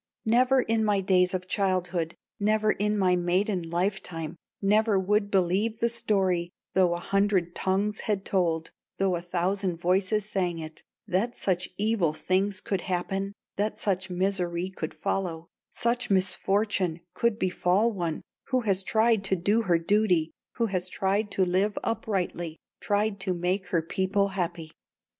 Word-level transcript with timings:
"Never 0.25 0.63
in 0.63 0.83
my 0.83 0.99
days 0.99 1.35
of 1.35 1.47
childhood, 1.47 2.15
Never 2.39 2.71
in 2.71 2.97
my 2.97 3.15
maiden 3.15 3.61
life 3.61 4.01
time, 4.01 4.35
Never 4.59 4.99
would 4.99 5.29
believe 5.29 5.77
the 5.77 5.89
story, 5.89 6.49
Though 6.73 6.95
a 6.95 6.99
hundred 6.99 7.53
tongues 7.53 7.99
had 7.99 8.25
told 8.25 8.69
it, 8.69 8.73
Though 8.97 9.15
a 9.15 9.21
thousand 9.21 9.77
voices 9.77 10.25
sang 10.27 10.57
it, 10.57 10.81
That 11.05 11.37
such 11.37 11.69
evil 11.77 12.13
things 12.13 12.61
could 12.61 12.81
happen, 12.81 13.33
That 13.57 13.77
such 13.77 14.09
misery 14.09 14.71
could 14.71 14.95
follow, 14.95 15.49
Such 15.69 16.09
misfortune 16.09 17.01
could 17.13 17.37
befall 17.37 17.91
one 17.91 18.23
Who 18.45 18.61
has 18.61 18.81
tried 18.81 19.23
to 19.25 19.35
do 19.35 19.61
her 19.61 19.77
duty, 19.77 20.31
Who 20.53 20.65
has 20.65 20.89
tried 20.89 21.29
to 21.33 21.45
live 21.45 21.77
uprightly, 21.83 22.57
Tried 22.79 23.19
to 23.19 23.35
make 23.35 23.67
her 23.67 23.83
people 23.83 24.29
happy." 24.29 24.71